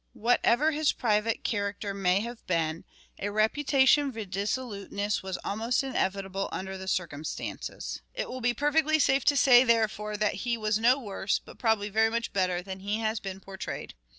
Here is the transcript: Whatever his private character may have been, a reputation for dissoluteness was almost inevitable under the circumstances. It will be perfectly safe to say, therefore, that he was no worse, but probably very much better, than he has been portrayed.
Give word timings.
Whatever 0.13 0.71
his 0.71 0.93
private 0.93 1.43
character 1.43 1.93
may 1.93 2.21
have 2.21 2.43
been, 2.47 2.85
a 3.19 3.29
reputation 3.29 4.11
for 4.11 4.25
dissoluteness 4.25 5.21
was 5.21 5.37
almost 5.45 5.83
inevitable 5.83 6.49
under 6.51 6.75
the 6.75 6.87
circumstances. 6.87 8.01
It 8.15 8.27
will 8.27 8.41
be 8.41 8.55
perfectly 8.55 8.97
safe 8.97 9.25
to 9.25 9.37
say, 9.37 9.63
therefore, 9.63 10.17
that 10.17 10.33
he 10.41 10.57
was 10.57 10.79
no 10.79 10.99
worse, 10.99 11.37
but 11.37 11.59
probably 11.59 11.89
very 11.89 12.09
much 12.09 12.33
better, 12.33 12.63
than 12.63 12.79
he 12.79 12.97
has 12.97 13.19
been 13.19 13.39
portrayed. 13.39 13.93